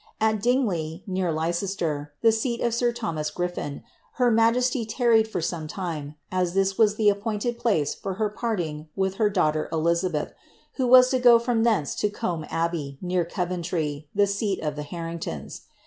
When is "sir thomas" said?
2.73-3.29